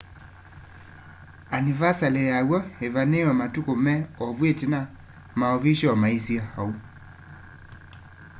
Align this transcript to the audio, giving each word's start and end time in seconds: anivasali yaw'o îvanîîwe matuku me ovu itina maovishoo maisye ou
anivasali 1.55 2.21
yaw'o 2.31 2.59
îvanîîwe 2.85 3.33
matuku 3.39 3.73
me 3.85 3.93
ovu 4.25 4.43
itina 4.51 4.79
maovishoo 5.37 5.95
maisye 6.03 6.41
ou 6.61 6.71